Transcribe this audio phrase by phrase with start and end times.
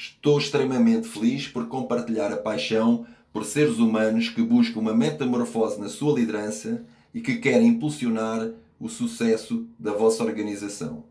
[0.00, 5.88] Estou extremamente feliz por compartilhar a paixão por seres humanos que buscam uma metamorfose na
[5.88, 8.48] sua liderança e que querem impulsionar
[8.78, 11.02] o sucesso da vossa organização.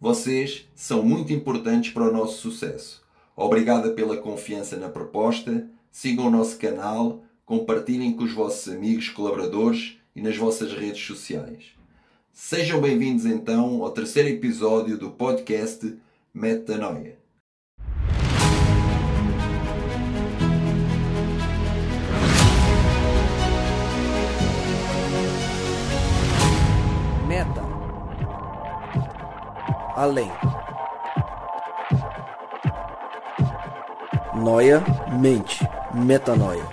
[0.00, 3.02] Vocês são muito importantes para o nosso sucesso.
[3.36, 5.68] Obrigada pela confiança na proposta.
[5.90, 11.64] Sigam o nosso canal, compartilhem com os vossos amigos, colaboradores e nas vossas redes sociais.
[12.32, 15.98] Sejam bem-vindos então ao terceiro episódio do podcast
[16.32, 17.21] Metanoia.
[27.42, 27.60] Meta.
[29.96, 30.30] Além.
[34.36, 34.80] Noia,
[35.20, 35.58] mente,
[35.92, 36.64] metanoia.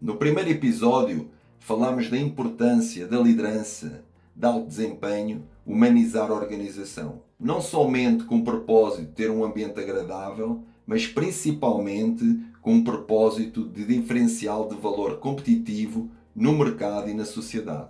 [0.00, 4.04] No primeiro episódio, falamos da importância da liderança,
[4.34, 7.22] de alto desempenho, humanizar a organização.
[7.38, 13.64] Não somente com o propósito de ter um ambiente agradável, mas principalmente com um propósito
[13.68, 17.88] de diferencial de valor competitivo no mercado e na sociedade.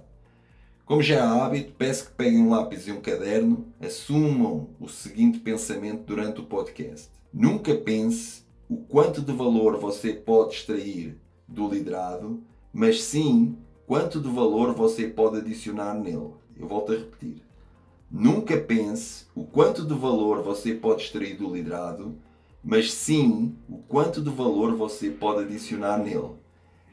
[0.85, 5.41] Como já é hábito, peço que peguem um lápis e um caderno, assumam o seguinte
[5.41, 7.11] pensamento durante o podcast.
[7.35, 12.41] Nunca pense o quanto de valor você pode extrair do liderado,
[12.73, 16.31] mas sim quanto de valor você pode adicionar nele.
[16.57, 17.43] Eu volto a repetir.
[18.09, 22.17] Nunca pense o quanto de valor você pode extrair do liderado,
[22.63, 26.31] mas sim o quanto de valor você pode adicionar nele.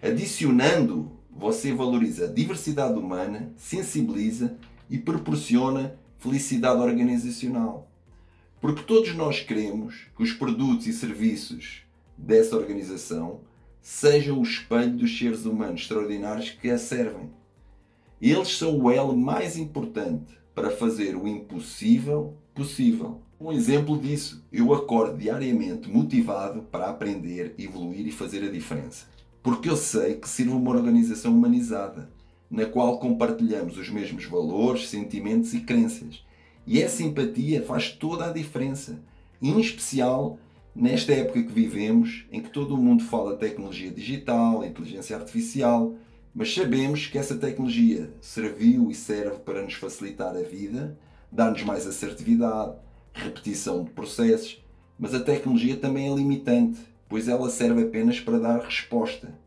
[0.01, 4.55] Adicionando você valoriza a diversidade humana, sensibiliza
[4.89, 7.89] e proporciona felicidade organizacional.
[8.61, 11.81] Porque todos nós queremos que os produtos e serviços
[12.17, 13.41] dessa organização
[13.81, 17.29] sejam o espelho dos seres humanos extraordinários que a servem.
[18.21, 23.21] Eles são o elo mais importante para fazer o impossível possível.
[23.41, 29.12] Um exemplo disso, eu acordo diariamente motivado para aprender, evoluir e fazer a diferença
[29.43, 32.09] porque eu sei que sirvo uma organização humanizada,
[32.49, 36.25] na qual compartilhamos os mesmos valores, sentimentos e crenças.
[36.65, 39.03] E essa empatia faz toda a diferença,
[39.41, 40.39] em especial
[40.73, 45.93] nesta época que vivemos, em que todo o mundo fala de tecnologia digital, inteligência artificial,
[46.33, 50.97] mas sabemos que essa tecnologia serviu e serve para nos facilitar a vida,
[51.29, 52.75] dar-nos mais assertividade,
[53.11, 54.63] repetição de processos,
[54.97, 56.79] mas a tecnologia também é limitante
[57.13, 59.37] pois ela serve apenas para dar resposta.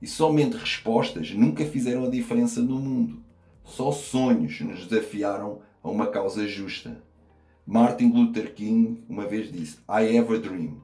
[0.00, 3.18] E somente respostas nunca fizeram a diferença no mundo.
[3.64, 7.02] Só sonhos nos desafiaram a uma causa justa.
[7.66, 10.80] Martin Luther King uma vez disse: I have a dream.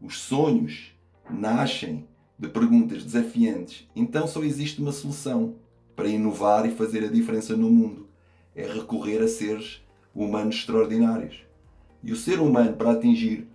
[0.00, 0.92] Os sonhos
[1.30, 2.04] nascem
[2.36, 5.54] de perguntas desafiantes, então só existe uma solução
[5.94, 8.08] para inovar e fazer a diferença no mundo:
[8.56, 9.80] é recorrer a seres
[10.12, 11.44] humanos extraordinários.
[12.02, 13.48] E o ser humano, para atingir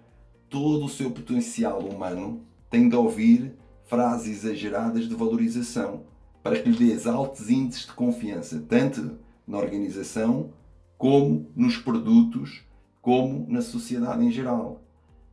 [0.56, 3.54] todo o seu potencial humano tem de ouvir
[3.88, 6.04] frases exageradas de valorização
[6.42, 10.54] para que lhe dês altos índices de confiança, tanto na organização,
[10.98, 12.64] como nos produtos,
[13.02, 14.82] como na sociedade em geral.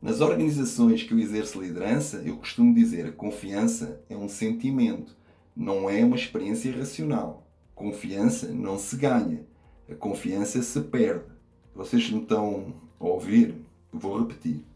[0.00, 5.16] Nas organizações que eu exerço liderança, eu costumo dizer a confiança é um sentimento,
[5.54, 7.46] não é uma experiência racional.
[7.76, 9.46] Confiança não se ganha,
[9.88, 11.26] a confiança se perde.
[11.76, 13.54] Vocês me estão a ouvir?
[13.92, 14.71] Vou repetir.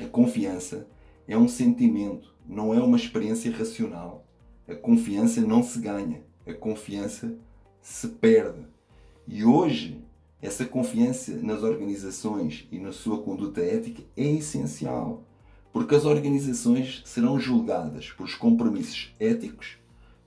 [0.00, 0.86] A confiança
[1.26, 4.24] é um sentimento, não é uma experiência racional.
[4.68, 7.36] A confiança não se ganha, a confiança
[7.82, 8.64] se perde.
[9.26, 10.00] E hoje,
[10.40, 15.24] essa confiança nas organizações e na sua conduta ética é essencial,
[15.72, 19.78] porque as organizações serão julgadas pelos compromissos éticos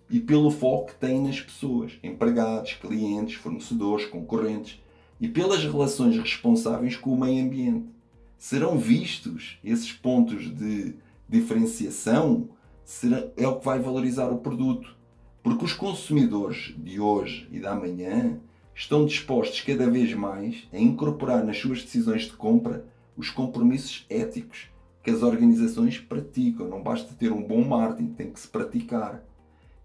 [0.10, 4.82] e pelo foco que têm nas pessoas, empregados, clientes, fornecedores, concorrentes
[5.18, 8.01] e pelas relações responsáveis com o meio ambiente
[8.42, 10.96] serão vistos esses pontos de
[11.30, 12.50] diferenciação,
[12.84, 14.98] será, é o que vai valorizar o produto.
[15.44, 18.40] Porque os consumidores de hoje e da manhã
[18.74, 22.84] estão dispostos cada vez mais a incorporar nas suas decisões de compra
[23.16, 24.72] os compromissos éticos
[25.04, 26.68] que as organizações praticam.
[26.68, 29.24] Não basta ter um bom marketing, tem que se praticar.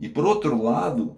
[0.01, 1.15] E por outro lado,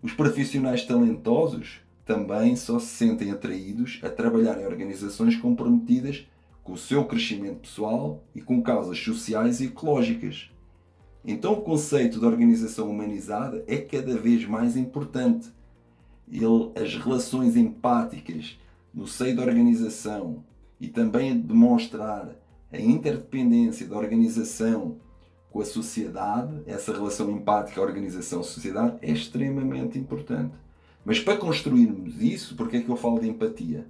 [0.00, 6.24] os profissionais talentosos também só se sentem atraídos a trabalhar em organizações comprometidas
[6.68, 10.50] com o seu crescimento pessoal e com causas sociais e ecológicas.
[11.24, 15.48] Então, o conceito de organização humanizada é cada vez mais importante.
[16.30, 18.58] Ele, as relações empáticas
[18.92, 20.44] no seio da organização
[20.78, 22.36] e também demonstrar
[22.70, 24.98] a interdependência da organização
[25.50, 30.52] com a sociedade, essa relação empática organização-sociedade, é extremamente importante.
[31.02, 33.86] Mas para construirmos isso, porque é que eu falo de empatia?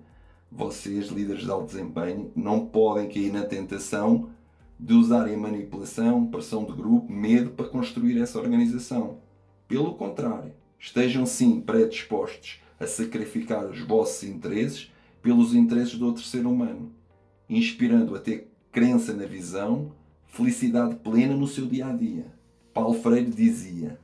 [0.51, 4.31] Vocês, líderes de alto desempenho, não podem cair na tentação
[4.79, 9.19] de usarem manipulação, pressão de grupo, medo para construir essa organização.
[9.67, 14.91] Pelo contrário, estejam sim predispostos a sacrificar os vossos interesses
[15.21, 16.93] pelos interesses do outro ser humano,
[17.49, 19.93] inspirando a ter crença na visão,
[20.27, 22.27] felicidade plena no seu dia a dia.
[22.73, 23.99] Paulo Freire dizia: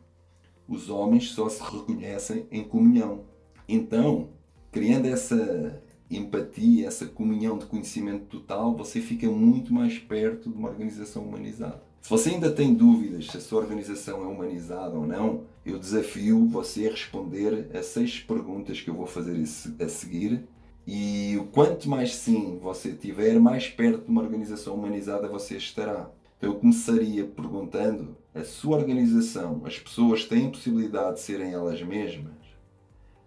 [0.68, 3.24] os homens só se reconhecem em comunhão.
[3.68, 4.30] Então,
[4.72, 5.80] criando essa
[6.10, 11.82] empatia, essa comunhão de conhecimento total, você fica muito mais perto de uma organização humanizada.
[12.04, 16.46] Se você ainda tem dúvidas se a sua organização é humanizada ou não, eu desafio
[16.46, 19.42] você a responder a seis perguntas que eu vou fazer
[19.80, 20.46] a seguir.
[20.86, 26.10] E o quanto mais sim você tiver, mais perto de uma organização humanizada você estará.
[26.36, 32.43] Então eu começaria perguntando: a sua organização, as pessoas têm possibilidade de serem elas mesmas?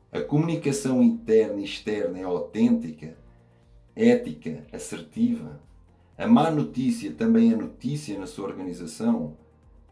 [0.09, 3.17] A comunicação interna e externa é autêntica,
[3.93, 5.61] ética, assertiva?
[6.17, 9.35] A má notícia também é notícia na sua organização?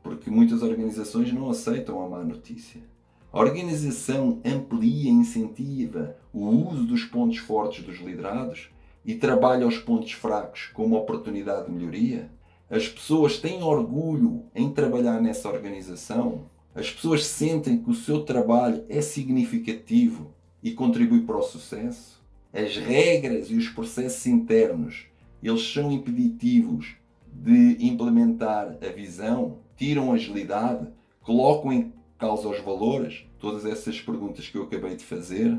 [0.02, 2.82] Porque muitas organizações não aceitam a má notícia.
[3.30, 8.70] A organização amplia e incentiva o uso dos pontos fortes dos liderados
[9.04, 12.32] e trabalha os pontos fracos como oportunidade de melhoria?
[12.70, 16.50] As pessoas têm orgulho em trabalhar nessa organização?
[16.75, 22.22] As pessoas sentem que o seu trabalho é significativo e contribui para o sucesso.
[22.51, 25.06] As regras e os processos internos,
[25.42, 26.95] eles são impeditivos
[27.31, 30.89] de implementar a visão, tiram agilidade,
[31.22, 33.25] colocam em causa os valores.
[33.39, 35.57] Todas essas perguntas que eu acabei de fazer,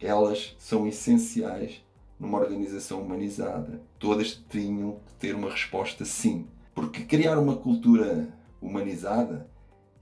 [0.00, 1.80] elas são essenciais
[2.18, 3.80] numa organização humanizada.
[4.00, 6.48] Todas tinham que ter uma resposta sim.
[6.74, 8.28] Porque criar uma cultura
[8.60, 9.48] humanizada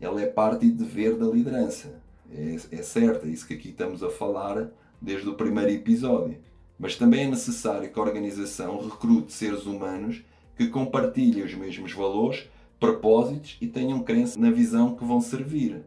[0.01, 2.01] ela é parte e dever da liderança.
[2.31, 6.39] É, é certo, é isso que aqui estamos a falar desde o primeiro episódio.
[6.79, 10.23] Mas também é necessário que a organização recrute seres humanos
[10.57, 12.49] que compartilhem os mesmos valores,
[12.79, 15.85] propósitos e tenham crença na visão que vão servir.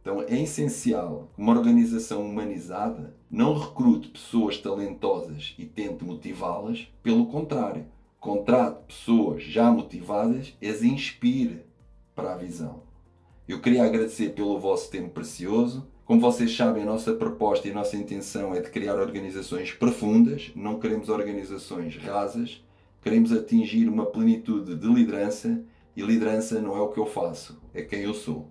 [0.00, 7.26] Então é essencial que uma organização humanizada não recrute pessoas talentosas e tente motivá-las, pelo
[7.26, 7.86] contrário,
[8.20, 11.62] contrate pessoas já motivadas e as inspire
[12.14, 12.82] para a visão.
[13.46, 15.86] Eu queria agradecer pelo vosso tempo precioso.
[16.06, 20.50] Como vocês sabem, a nossa proposta e a nossa intenção é de criar organizações profundas,
[20.56, 22.64] não queremos organizações rasas,
[23.02, 25.62] queremos atingir uma plenitude de liderança
[25.94, 28.48] e liderança não é o que eu faço, é quem eu sou.